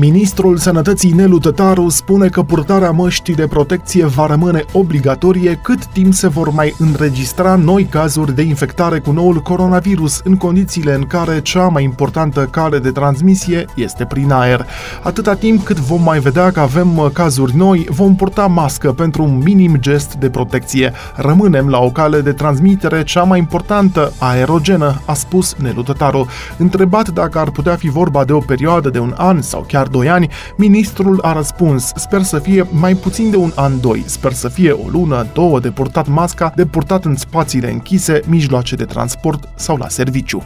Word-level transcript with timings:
Ministrul 0.00 0.56
Sănătății 0.56 1.12
Nelu 1.12 1.38
Tătaru 1.38 1.88
spune 1.88 2.28
că 2.28 2.42
purtarea 2.42 2.90
măștii 2.90 3.34
de 3.34 3.46
protecție 3.46 4.06
va 4.06 4.26
rămâne 4.26 4.64
obligatorie 4.72 5.60
cât 5.62 5.86
timp 5.86 6.14
se 6.14 6.28
vor 6.28 6.50
mai 6.50 6.74
înregistra 6.78 7.54
noi 7.54 7.84
cazuri 7.84 8.34
de 8.34 8.42
infectare 8.42 8.98
cu 8.98 9.10
noul 9.10 9.36
coronavirus 9.40 10.20
în 10.24 10.36
condițiile 10.36 10.94
în 10.94 11.06
care 11.06 11.40
cea 11.40 11.68
mai 11.68 11.84
importantă 11.84 12.48
cale 12.50 12.78
de 12.78 12.90
transmisie 12.90 13.64
este 13.74 14.04
prin 14.04 14.30
aer. 14.30 14.66
Atâta 15.02 15.34
timp 15.34 15.64
cât 15.64 15.76
vom 15.76 16.02
mai 16.02 16.18
vedea 16.18 16.50
că 16.50 16.60
avem 16.60 16.96
uh, 16.96 17.06
cazuri 17.12 17.56
noi, 17.56 17.86
vom 17.90 18.16
purta 18.16 18.46
mască 18.46 18.92
pentru 18.92 19.22
un 19.22 19.40
minim 19.44 19.76
gest 19.76 20.14
de 20.14 20.30
protecție. 20.30 20.92
Rămânem 21.16 21.68
la 21.68 21.78
o 21.78 21.90
cale 21.90 22.20
de 22.20 22.32
transmitere 22.32 23.02
cea 23.02 23.22
mai 23.22 23.38
importantă, 23.38 24.12
aerogenă, 24.18 25.00
a 25.04 25.14
spus 25.14 25.54
Nelu 25.58 25.82
Tătaru. 25.82 26.26
Întrebat 26.58 27.08
dacă 27.08 27.38
ar 27.38 27.50
putea 27.50 27.76
fi 27.76 27.88
vorba 27.88 28.24
de 28.24 28.32
o 28.32 28.38
perioadă 28.38 28.90
de 28.90 28.98
un 28.98 29.14
an 29.16 29.42
sau 29.42 29.64
chiar 29.68 29.88
2 29.90 30.08
ani, 30.08 30.28
ministrul 30.56 31.18
a 31.22 31.32
răspuns, 31.32 31.92
sper 31.96 32.22
să 32.22 32.38
fie 32.38 32.66
mai 32.70 32.94
puțin 32.94 33.30
de 33.30 33.36
un 33.36 33.52
an, 33.54 33.80
doi, 33.80 34.02
sper 34.06 34.32
să 34.32 34.48
fie 34.48 34.70
o 34.70 34.88
lună, 34.88 35.26
două 35.32 35.60
de 35.60 35.70
purtat 35.70 36.08
masca, 36.08 36.52
de 36.56 36.66
purtat 36.66 37.04
în 37.04 37.16
spațiile 37.16 37.70
închise, 37.70 38.20
mijloace 38.26 38.74
de 38.76 38.84
transport 38.84 39.48
sau 39.54 39.76
la 39.76 39.88
serviciu. 39.88 40.42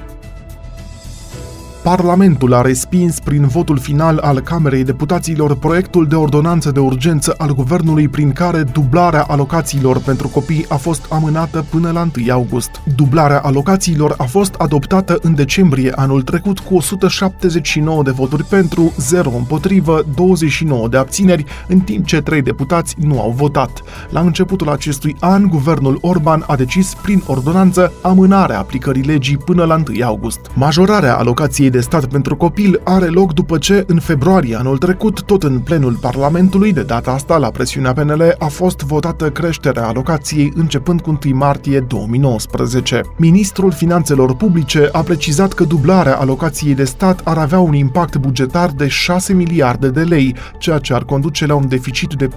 Parlamentul 1.84 2.54
a 2.54 2.60
respins 2.60 3.20
prin 3.20 3.46
votul 3.46 3.78
final 3.78 4.18
al 4.18 4.40
Camerei 4.40 4.84
Deputaților 4.84 5.56
proiectul 5.56 6.06
de 6.06 6.14
ordonanță 6.14 6.70
de 6.70 6.80
urgență 6.80 7.34
al 7.38 7.54
guvernului 7.54 8.08
prin 8.08 8.32
care 8.32 8.62
dublarea 8.62 9.22
alocațiilor 9.22 9.98
pentru 9.98 10.28
copii 10.28 10.64
a 10.68 10.76
fost 10.76 11.06
amânată 11.08 11.64
până 11.70 11.90
la 11.90 12.08
1 12.16 12.32
august. 12.32 12.70
Dublarea 12.96 13.38
alocațiilor 13.38 14.14
a 14.18 14.24
fost 14.24 14.54
adoptată 14.54 15.18
în 15.22 15.34
decembrie 15.34 15.92
anul 15.94 16.22
trecut 16.22 16.58
cu 16.58 16.74
179 16.74 18.02
de 18.02 18.10
voturi 18.10 18.44
pentru, 18.44 18.92
0 18.96 19.30
împotrivă, 19.36 20.04
29 20.14 20.88
de 20.88 20.96
abțineri, 20.96 21.44
în 21.68 21.80
timp 21.80 22.06
ce 22.06 22.20
3 22.20 22.42
deputați 22.42 22.96
nu 22.98 23.20
au 23.20 23.30
votat. 23.36 23.82
La 24.10 24.20
începutul 24.20 24.68
acestui 24.68 25.16
an, 25.20 25.48
guvernul 25.48 25.98
Orban 26.00 26.44
a 26.46 26.56
decis 26.56 26.94
prin 27.02 27.22
ordonanță 27.26 27.92
amânarea 28.02 28.58
aplicării 28.58 29.02
legii 29.02 29.36
până 29.36 29.64
la 29.64 29.82
1 29.88 30.04
august. 30.04 30.40
Majorarea 30.54 31.16
alocației 31.16 31.72
de 31.74 31.80
stat 31.80 32.06
pentru 32.06 32.36
copil 32.36 32.80
are 32.84 33.06
loc 33.06 33.32
după 33.32 33.58
ce, 33.58 33.84
în 33.86 33.98
februarie 33.98 34.56
anul 34.56 34.78
trecut, 34.78 35.22
tot 35.22 35.42
în 35.42 35.58
plenul 35.58 35.92
Parlamentului, 36.00 36.72
de 36.72 36.82
data 36.82 37.10
asta 37.10 37.36
la 37.36 37.48
presiunea 37.48 37.92
PNL, 37.92 38.34
a 38.38 38.46
fost 38.46 38.80
votată 38.80 39.30
creșterea 39.30 39.86
alocației 39.86 40.52
începând 40.56 41.00
cu 41.00 41.18
1 41.24 41.36
martie 41.36 41.80
2019. 41.80 43.00
Ministrul 43.16 43.72
Finanțelor 43.72 44.34
Publice 44.36 44.88
a 44.92 45.00
precizat 45.00 45.52
că 45.52 45.64
dublarea 45.64 46.16
alocației 46.16 46.74
de 46.74 46.84
stat 46.84 47.20
ar 47.24 47.38
avea 47.38 47.60
un 47.60 47.74
impact 47.74 48.16
bugetar 48.16 48.70
de 48.70 48.88
6 48.88 49.32
miliarde 49.32 49.88
de 49.88 50.02
lei, 50.02 50.34
ceea 50.58 50.78
ce 50.78 50.94
ar 50.94 51.04
conduce 51.04 51.46
la 51.46 51.54
un 51.54 51.68
deficit 51.68 52.12
de 52.14 52.28
4,1 52.28 52.34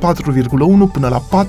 până 0.91 1.07
la 1.07 1.43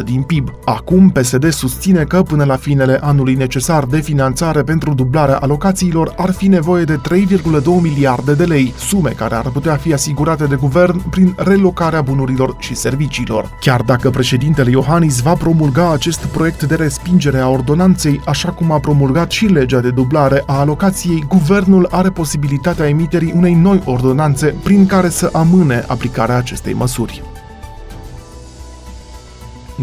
4,3% 0.00 0.04
din 0.04 0.22
PIB. 0.22 0.50
Acum, 0.64 1.10
PSD 1.10 1.52
susține 1.52 2.04
că 2.04 2.22
până 2.22 2.44
la 2.44 2.56
finele 2.56 2.98
anului 3.02 3.34
necesar 3.34 3.84
de 3.84 4.00
finanțare 4.00 4.62
pentru 4.62 4.94
dublarea 4.94 5.36
alocațiilor 5.36 6.14
ar 6.16 6.30
fi 6.30 6.46
nevoie 6.46 6.66
nevoie 6.68 6.84
de 6.84 7.00
3,2 7.08 7.80
miliarde 7.80 8.34
de 8.34 8.44
lei, 8.44 8.74
sume 8.76 9.10
care 9.10 9.34
ar 9.34 9.48
putea 9.48 9.76
fi 9.76 9.92
asigurate 9.92 10.44
de 10.44 10.54
guvern 10.54 11.08
prin 11.10 11.34
relocarea 11.36 12.02
bunurilor 12.02 12.56
și 12.58 12.74
serviciilor. 12.74 13.50
Chiar 13.60 13.82
dacă 13.82 14.10
președintele 14.10 14.70
Iohannis 14.70 15.20
va 15.20 15.32
promulga 15.32 15.92
acest 15.92 16.24
proiect 16.24 16.62
de 16.62 16.74
respingere 16.74 17.38
a 17.38 17.48
ordonanței, 17.48 18.20
așa 18.24 18.50
cum 18.50 18.72
a 18.72 18.78
promulgat 18.78 19.30
și 19.30 19.46
legea 19.46 19.80
de 19.80 19.90
dublare 19.90 20.42
a 20.46 20.58
alocației, 20.58 21.24
guvernul 21.28 21.88
are 21.90 22.10
posibilitatea 22.10 22.88
emiterii 22.88 23.32
unei 23.36 23.54
noi 23.54 23.82
ordonanțe 23.84 24.54
prin 24.62 24.86
care 24.86 25.08
să 25.08 25.30
amâne 25.32 25.84
aplicarea 25.86 26.36
acestei 26.36 26.72
măsuri. 26.72 27.22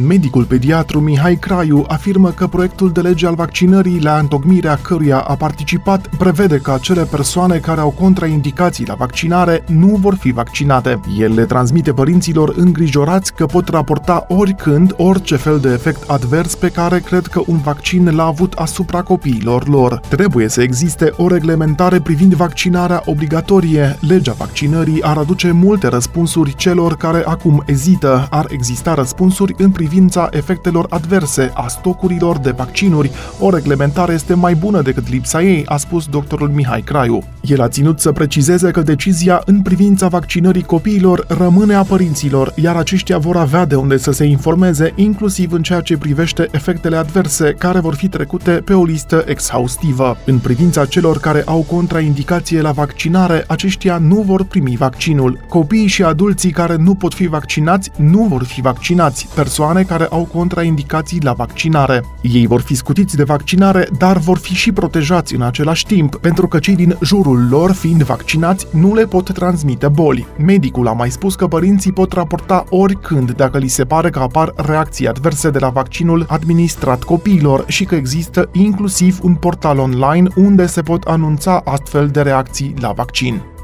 Medicul 0.03 0.43
pediatru 0.43 0.99
Mihai 0.99 1.35
Craiu 1.35 1.85
afirmă 1.87 2.29
că 2.29 2.47
proiectul 2.47 2.91
de 2.91 3.01
lege 3.01 3.27
al 3.27 3.35
vaccinării 3.35 4.01
la 4.01 4.17
întocmirea 4.17 4.79
căruia 4.81 5.19
a 5.19 5.35
participat 5.35 6.07
prevede 6.17 6.57
că 6.57 6.71
acele 6.71 7.03
persoane 7.03 7.57
care 7.57 7.81
au 7.81 7.89
contraindicații 7.89 8.85
la 8.85 8.93
vaccinare 8.93 9.63
nu 9.67 9.97
vor 10.01 10.15
fi 10.15 10.31
vaccinate. 10.31 10.99
El 11.19 11.33
le 11.33 11.45
transmite 11.45 11.93
părinților 11.93 12.53
îngrijorați 12.57 13.33
că 13.33 13.45
pot 13.45 13.67
raporta 13.67 14.25
oricând 14.27 14.93
orice 14.97 15.35
fel 15.35 15.59
de 15.59 15.69
efect 15.69 16.09
advers 16.09 16.55
pe 16.55 16.69
care 16.69 16.99
cred 16.99 17.27
că 17.27 17.41
un 17.47 17.57
vaccin 17.57 18.15
l-a 18.15 18.25
avut 18.25 18.53
asupra 18.53 19.01
copiilor 19.01 19.67
lor. 19.67 19.99
Trebuie 20.09 20.47
să 20.47 20.61
existe 20.61 21.11
o 21.17 21.27
reglementare 21.27 21.99
privind 21.99 22.33
vaccinarea 22.33 23.01
obligatorie. 23.05 23.97
Legea 24.07 24.33
vaccinării 24.33 25.03
ar 25.03 25.17
aduce 25.17 25.51
multe 25.51 25.87
răspunsuri 25.87 26.55
celor 26.55 26.95
care 26.95 27.23
acum 27.25 27.63
ezită. 27.65 28.27
Ar 28.29 28.45
exista 28.49 28.93
răspunsuri 28.93 29.55
în 29.57 29.71
privința 29.87 30.29
efectelor 30.31 30.85
adverse 30.89 31.51
a 31.53 31.67
stocurilor 31.67 32.37
de 32.37 32.51
vaccinuri. 32.51 33.11
O 33.39 33.49
reglementare 33.49 34.13
este 34.13 34.33
mai 34.33 34.55
bună 34.55 34.81
decât 34.81 35.09
lipsa 35.09 35.41
ei, 35.41 35.65
a 35.65 35.77
spus 35.77 36.05
doctorul 36.05 36.49
Mihai 36.49 36.81
Craiu. 36.81 37.23
El 37.41 37.61
a 37.61 37.67
ținut 37.67 37.99
să 37.99 38.11
precizeze 38.11 38.71
că 38.71 38.81
decizia 38.81 39.41
în 39.45 39.61
privința 39.61 40.07
vaccinării 40.07 40.63
copiilor 40.63 41.25
rămâne 41.27 41.73
a 41.73 41.83
părinților, 41.83 42.53
iar 42.55 42.75
aceștia 42.75 43.17
vor 43.17 43.37
avea 43.37 43.65
de 43.65 43.75
unde 43.75 43.97
să 43.97 44.11
se 44.11 44.23
informeze, 44.23 44.93
inclusiv 44.95 45.51
în 45.51 45.61
ceea 45.61 45.81
ce 45.81 45.97
privește 45.97 46.47
efectele 46.51 46.95
adverse, 46.95 47.55
care 47.57 47.79
vor 47.79 47.95
fi 47.95 48.07
trecute 48.07 48.51
pe 48.51 48.73
o 48.73 48.83
listă 48.83 49.23
exhaustivă. 49.27 50.17
În 50.25 50.37
privința 50.37 50.85
celor 50.85 51.19
care 51.19 51.41
au 51.45 51.65
contraindicație 51.69 52.61
la 52.61 52.71
vaccinare, 52.71 53.43
aceștia 53.47 53.97
nu 53.97 54.21
vor 54.21 54.43
primi 54.43 54.75
vaccinul. 54.77 55.39
Copiii 55.49 55.87
și 55.87 56.03
adulții 56.03 56.51
care 56.51 56.75
nu 56.75 56.95
pot 56.95 57.13
fi 57.13 57.27
vaccinați 57.27 57.91
nu 57.97 58.23
vor 58.23 58.43
fi 58.43 58.61
vaccinați. 58.61 59.27
Persoane 59.35 59.74
persoane 59.75 60.07
care 60.07 60.15
au 60.15 60.27
contraindicații 60.33 61.21
la 61.21 61.33
vaccinare. 61.33 62.03
Ei 62.21 62.47
vor 62.47 62.61
fi 62.61 62.75
scutiți 62.75 63.15
de 63.15 63.23
vaccinare, 63.23 63.87
dar 63.97 64.17
vor 64.17 64.37
fi 64.37 64.53
și 64.53 64.71
protejați 64.71 65.35
în 65.35 65.41
același 65.41 65.85
timp, 65.85 66.15
pentru 66.15 66.47
că 66.47 66.59
cei 66.59 66.75
din 66.75 66.97
jurul 67.01 67.47
lor, 67.49 67.71
fiind 67.71 68.03
vaccinați, 68.03 68.67
nu 68.71 68.93
le 68.93 69.05
pot 69.05 69.33
transmite 69.33 69.87
boli. 69.87 70.27
Medicul 70.37 70.87
a 70.87 70.91
mai 70.91 71.09
spus 71.09 71.35
că 71.35 71.47
părinții 71.47 71.91
pot 71.91 72.11
raporta 72.11 72.65
oricând 72.69 73.31
dacă 73.31 73.57
li 73.57 73.67
se 73.67 73.85
pare 73.85 74.09
că 74.09 74.19
apar 74.19 74.53
reacții 74.55 75.07
adverse 75.07 75.49
de 75.49 75.59
la 75.59 75.69
vaccinul 75.69 76.25
administrat 76.29 77.03
copiilor 77.03 77.63
și 77.67 77.85
că 77.85 77.95
există 77.95 78.49
inclusiv 78.51 79.19
un 79.21 79.35
portal 79.35 79.77
online 79.77 80.29
unde 80.35 80.65
se 80.65 80.81
pot 80.81 81.03
anunța 81.03 81.61
astfel 81.65 82.07
de 82.07 82.21
reacții 82.21 82.73
la 82.79 82.91
vaccin. 82.91 83.54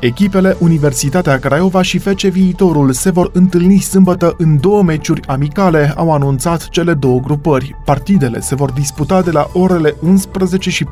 Echipele 0.00 0.56
Universitatea 0.58 1.38
Craiova 1.38 1.82
și 1.82 1.98
FC 1.98 2.20
Viitorul 2.20 2.92
se 2.92 3.10
vor 3.10 3.30
întâlni 3.32 3.78
sâmbătă 3.78 4.34
în 4.38 4.60
două 4.60 4.82
meciuri 4.82 5.26
amicale, 5.26 5.92
au 5.96 6.12
anunțat 6.12 6.68
cele 6.68 6.94
două 6.94 7.20
grupări. 7.20 7.76
Partidele 7.84 8.40
se 8.40 8.54
vor 8.54 8.70
disputa 8.70 9.22
de 9.22 9.30
la 9.30 9.48
orele 9.52 9.96
11 10.02 10.70
și 10.70 10.84
14.30 10.84 10.88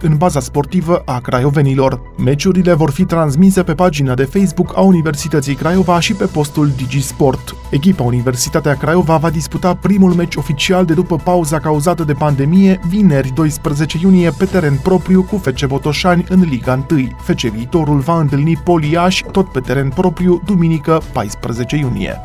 în 0.00 0.16
baza 0.16 0.40
sportivă 0.40 1.02
a 1.04 1.20
craiovenilor. 1.20 2.00
Meciurile 2.16 2.72
vor 2.72 2.90
fi 2.90 3.04
transmise 3.04 3.62
pe 3.62 3.74
pagina 3.74 4.14
de 4.14 4.24
Facebook 4.24 4.76
a 4.76 4.80
Universității 4.80 5.54
Craiova 5.54 6.00
și 6.00 6.12
pe 6.12 6.24
postul 6.24 6.70
Digisport. 6.76 7.54
Echipa 7.70 8.02
Universitatea 8.02 8.74
Craiova 8.74 9.16
va 9.16 9.30
disputa 9.30 9.74
primul 9.74 10.12
meci 10.12 10.34
oficial 10.34 10.84
de 10.84 10.94
după 10.94 11.16
pauza 11.16 11.58
cauzată 11.58 12.04
de 12.04 12.12
pandemie 12.12 12.80
vineri 12.88 13.32
12 13.34 13.98
iunie 14.02 14.30
pe 14.38 14.44
teren 14.44 14.78
propriu 14.82 15.22
cu 15.22 15.36
FC 15.36 15.66
Botoșani 15.66 16.24
în 16.28 16.40
Liga 16.40 16.84
1. 16.90 17.00
FC 17.24 17.40
viitorul 17.40 17.63
va 18.00 18.18
întâlni 18.18 18.56
Poliaș 18.56 19.20
tot 19.32 19.52
pe 19.52 19.60
teren 19.60 19.88
propriu 19.88 20.42
duminică 20.44 21.00
14 21.12 21.76
iunie. 21.76 22.20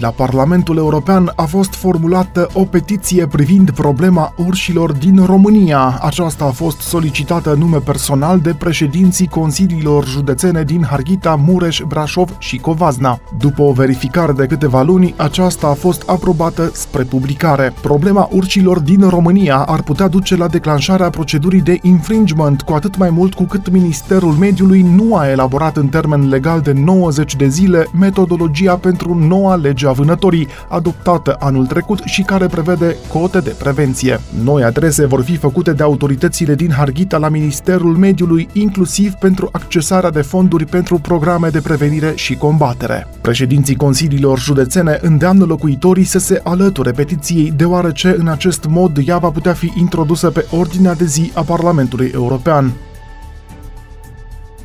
La 0.00 0.08
Parlamentul 0.08 0.76
European 0.76 1.32
a 1.36 1.42
fost 1.42 1.74
formulată 1.74 2.48
o 2.52 2.64
petiție 2.64 3.26
privind 3.26 3.70
problema 3.70 4.34
urșilor 4.36 4.92
din 4.92 5.24
România. 5.24 5.98
Aceasta 6.02 6.44
a 6.44 6.50
fost 6.50 6.80
solicitată 6.80 7.54
nume 7.58 7.78
personal 7.78 8.40
de 8.40 8.54
președinții 8.58 9.26
consiliilor 9.26 10.06
județene 10.06 10.62
din 10.62 10.84
Harghita, 10.84 11.40
Mureș, 11.46 11.80
Brașov 11.88 12.34
și 12.38 12.56
Covazna. 12.56 13.18
După 13.38 13.62
o 13.62 13.72
verificare 13.72 14.32
de 14.32 14.46
câteva 14.46 14.82
luni, 14.82 15.14
aceasta 15.16 15.66
a 15.66 15.72
fost 15.72 16.02
aprobată 16.06 16.70
spre 16.74 17.02
publicare. 17.02 17.72
Problema 17.80 18.28
urșilor 18.30 18.80
din 18.80 19.08
România 19.08 19.56
ar 19.56 19.82
putea 19.82 20.08
duce 20.08 20.36
la 20.36 20.48
declanșarea 20.48 21.10
procedurii 21.10 21.60
de 21.60 21.78
infringement, 21.82 22.62
cu 22.62 22.72
atât 22.72 22.96
mai 22.96 23.10
mult 23.10 23.34
cu 23.34 23.44
cât 23.44 23.70
Ministerul 23.70 24.32
Mediului 24.32 24.82
nu 24.82 25.16
a 25.16 25.30
elaborat 25.30 25.76
în 25.76 25.88
termen 25.88 26.28
legal 26.28 26.60
de 26.60 26.72
90 26.72 27.36
de 27.36 27.48
zile 27.48 27.86
metodologia 27.98 28.76
pentru 28.76 29.14
noua 29.14 29.54
lege 29.54 29.80
legea 29.82 29.94
vânătorii, 29.94 30.48
adoptată 30.68 31.36
anul 31.38 31.66
trecut 31.66 32.00
și 32.04 32.22
care 32.22 32.46
prevede 32.46 32.96
cote 33.08 33.38
de 33.38 33.54
prevenție. 33.58 34.20
Noi 34.44 34.62
adrese 34.62 35.06
vor 35.06 35.22
fi 35.22 35.36
făcute 35.36 35.72
de 35.72 35.82
autoritățile 35.82 36.54
din 36.54 36.70
Harghita 36.70 37.18
la 37.18 37.28
Ministerul 37.28 37.96
Mediului, 37.96 38.48
inclusiv 38.52 39.12
pentru 39.12 39.48
accesarea 39.52 40.10
de 40.10 40.22
fonduri 40.22 40.64
pentru 40.64 40.98
programe 40.98 41.48
de 41.48 41.60
prevenire 41.60 42.12
și 42.14 42.36
combatere. 42.36 43.08
Președinții 43.20 43.76
consiliilor 43.76 44.38
județene 44.38 44.98
îndeamnă 45.00 45.44
locuitorii 45.44 46.04
să 46.04 46.18
se 46.18 46.40
alăture 46.44 46.90
petiției, 46.90 47.52
deoarece 47.56 48.14
în 48.18 48.28
acest 48.28 48.64
mod 48.68 48.98
ea 49.06 49.18
va 49.18 49.30
putea 49.30 49.52
fi 49.52 49.72
introdusă 49.76 50.30
pe 50.30 50.46
ordinea 50.50 50.94
de 50.94 51.04
zi 51.04 51.30
a 51.34 51.42
Parlamentului 51.42 52.10
European. 52.14 52.72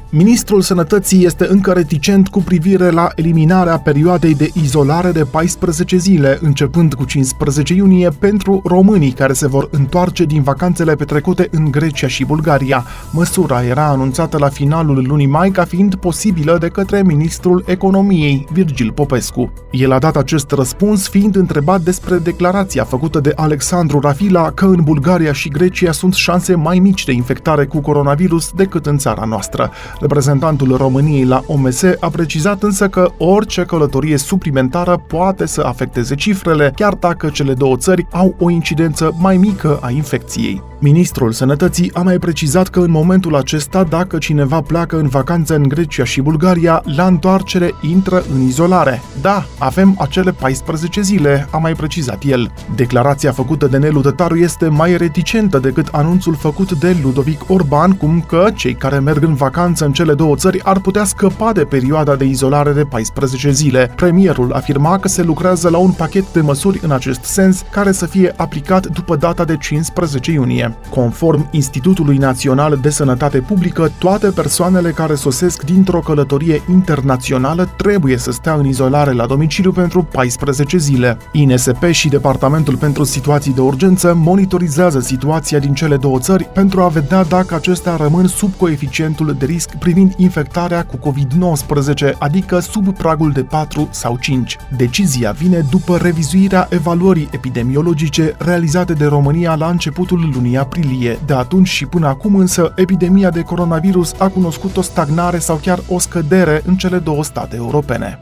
Ministrul 0.09 0.61
Sănătății 0.61 1.25
este 1.25 1.47
încă 1.49 1.71
reticent 1.71 2.27
cu 2.27 2.39
privire 2.39 2.89
la 2.89 3.09
eliminarea 3.15 3.79
perioadei 3.79 4.35
de 4.35 4.49
izolare 4.53 5.11
de 5.11 5.23
14 5.23 5.97
zile, 5.97 6.37
începând 6.41 6.93
cu 6.93 7.05
15 7.05 7.73
iunie, 7.73 8.09
pentru 8.09 8.61
românii 8.65 9.11
care 9.11 9.33
se 9.33 9.47
vor 9.47 9.67
întoarce 9.71 10.23
din 10.23 10.41
vacanțele 10.41 10.95
petrecute 10.95 11.47
în 11.51 11.71
Grecia 11.71 12.07
și 12.07 12.25
Bulgaria. 12.25 12.85
Măsura 13.11 13.63
era 13.63 13.85
anunțată 13.87 14.37
la 14.37 14.49
finalul 14.49 15.03
lunii 15.07 15.25
mai 15.25 15.49
ca 15.49 15.63
fiind 15.63 15.95
posibilă 15.95 16.57
de 16.59 16.67
către 16.67 17.03
ministrul 17.03 17.63
economiei, 17.65 18.47
Virgil 18.51 18.91
Popescu. 18.91 19.53
El 19.71 19.91
a 19.91 19.99
dat 19.99 20.15
acest 20.15 20.51
răspuns 20.51 21.09
fiind 21.09 21.35
întrebat 21.35 21.81
despre 21.81 22.17
declarația 22.17 22.83
făcută 22.83 23.19
de 23.19 23.31
Alexandru 23.35 23.99
Rafila 23.99 24.51
că 24.51 24.65
în 24.65 24.81
Bulgaria 24.83 25.33
și 25.33 25.49
Grecia 25.49 25.91
sunt 25.91 26.13
șanse 26.13 26.55
mai 26.55 26.79
mici 26.79 27.05
de 27.05 27.11
infectare 27.11 27.65
cu 27.65 27.79
coronavirus 27.79 28.51
decât 28.55 28.85
în 28.85 28.97
țara 28.97 29.25
noastră. 29.25 29.71
Reprezentantul 30.07 30.75
României 30.75 31.25
la 31.25 31.43
OMS 31.47 31.83
a 31.99 32.09
precizat 32.09 32.63
însă 32.63 32.87
că 32.87 33.11
orice 33.17 33.63
călătorie 33.63 34.17
suplimentară 34.17 35.03
poate 35.07 35.45
să 35.45 35.61
afecteze 35.61 36.15
cifrele, 36.15 36.71
chiar 36.75 36.93
dacă 36.93 37.29
cele 37.29 37.53
două 37.53 37.77
țări 37.77 38.07
au 38.11 38.35
o 38.39 38.49
incidență 38.49 39.15
mai 39.19 39.37
mică 39.37 39.79
a 39.81 39.89
infecției. 39.89 40.63
Ministrul 40.79 41.31
Sănătății 41.31 41.91
a 41.93 42.01
mai 42.01 42.17
precizat 42.17 42.67
că 42.67 42.79
în 42.79 42.91
momentul 42.91 43.35
acesta, 43.35 43.83
dacă 43.83 44.17
cineva 44.17 44.61
pleacă 44.61 44.97
în 44.97 45.07
vacanță 45.07 45.55
în 45.55 45.63
Grecia 45.63 46.03
și 46.03 46.21
Bulgaria, 46.21 46.81
la 46.95 47.05
întoarcere 47.05 47.73
intră 47.81 48.23
în 48.33 48.41
izolare. 48.41 49.01
Da, 49.21 49.45
avem 49.57 49.95
acele 49.99 50.31
14 50.31 51.01
zile, 51.01 51.47
a 51.51 51.57
mai 51.57 51.73
precizat 51.73 52.23
el. 52.23 52.51
Declarația 52.75 53.31
făcută 53.31 53.67
de 53.67 53.77
Nelu 53.77 54.01
Tătaru 54.01 54.35
este 54.35 54.67
mai 54.67 54.97
reticentă 54.97 55.59
decât 55.59 55.87
anunțul 55.91 56.35
făcut 56.35 56.71
de 56.79 56.97
Ludovic 57.03 57.49
Orban, 57.49 57.91
cum 57.91 58.21
că 58.27 58.47
cei 58.55 58.73
care 58.73 58.99
merg 58.99 59.23
în 59.23 59.33
vacanță 59.33 59.85
în 59.85 59.91
cele 59.91 60.13
două 60.13 60.35
țări 60.35 60.63
ar 60.63 60.79
putea 60.79 61.03
scăpa 61.03 61.51
de 61.51 61.63
perioada 61.63 62.15
de 62.15 62.25
izolare 62.25 62.71
de 62.71 62.83
14 62.83 63.51
zile. 63.51 63.91
Premierul 63.95 64.51
afirma 64.51 64.99
că 64.99 65.07
se 65.07 65.23
lucrează 65.23 65.69
la 65.69 65.77
un 65.77 65.91
pachet 65.91 66.33
de 66.33 66.41
măsuri 66.41 66.79
în 66.83 66.91
acest 66.91 67.23
sens, 67.23 67.63
care 67.71 67.91
să 67.91 68.05
fie 68.05 68.33
aplicat 68.35 68.87
după 68.87 69.15
data 69.15 69.43
de 69.43 69.57
15 69.57 70.31
iunie. 70.31 70.66
Conform 70.89 71.47
Institutului 71.51 72.17
Național 72.17 72.79
de 72.81 72.89
Sănătate 72.89 73.39
Publică, 73.39 73.91
toate 73.97 74.27
persoanele 74.27 74.91
care 74.91 75.15
sosesc 75.15 75.63
dintr-o 75.63 75.99
călătorie 75.99 76.61
internațională 76.71 77.69
trebuie 77.77 78.17
să 78.17 78.31
stea 78.31 78.53
în 78.53 78.65
izolare 78.65 79.11
la 79.11 79.25
domiciliu 79.25 79.71
pentru 79.71 80.03
14 80.03 80.77
zile. 80.77 81.17
INSP 81.31 81.83
și 81.91 82.09
Departamentul 82.09 82.77
pentru 82.77 83.03
Situații 83.03 83.53
de 83.53 83.61
Urgență 83.61 84.13
monitorizează 84.13 84.99
situația 84.99 85.59
din 85.59 85.73
cele 85.73 85.97
două 85.97 86.19
țări 86.19 86.49
pentru 86.53 86.81
a 86.81 86.87
vedea 86.87 87.23
dacă 87.23 87.55
acestea 87.55 87.95
rămân 87.95 88.27
sub 88.27 88.53
coeficientul 88.57 89.35
de 89.39 89.45
risc 89.45 89.75
privind 89.75 90.13
infectarea 90.17 90.85
cu 90.85 90.97
COVID-19, 90.97 92.17
adică 92.19 92.59
sub 92.59 92.97
pragul 92.97 93.31
de 93.31 93.43
4 93.43 93.87
sau 93.91 94.17
5. 94.21 94.57
Decizia 94.77 95.31
vine 95.31 95.65
după 95.69 95.97
revizuirea 95.97 96.67
evaluării 96.69 97.29
epidemiologice 97.31 98.35
realizate 98.37 98.93
de 98.93 99.05
România 99.05 99.55
la 99.55 99.67
începutul 99.67 100.29
lunii 100.33 100.56
aprilie. 100.57 101.19
De 101.25 101.33
atunci 101.33 101.67
și 101.67 101.85
până 101.85 102.07
acum 102.07 102.35
însă, 102.35 102.73
epidemia 102.75 103.29
de 103.29 103.41
coronavirus 103.41 104.13
a 104.19 104.27
cunoscut 104.27 104.77
o 104.77 104.81
stagnare 104.81 105.37
sau 105.37 105.55
chiar 105.55 105.79
o 105.89 105.99
scădere 105.99 106.61
în 106.65 106.75
cele 106.75 106.97
două 106.97 107.23
state 107.23 107.55
europene. 107.55 108.19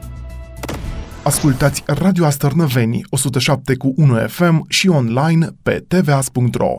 Ascultați 1.22 1.82
Radio 1.86 2.24
Astărnăveni 2.24 3.00
107 3.10 3.76
cu 3.76 3.92
1 3.96 4.14
FM 4.14 4.64
și 4.68 4.88
online 4.88 5.48
pe 5.62 5.84
tvas.ro. 5.88 6.74